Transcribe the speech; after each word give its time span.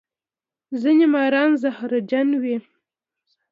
ځینې 0.81 1.05
ماران 1.13 1.51
زهرجن 1.61 2.29
وي 2.41 2.57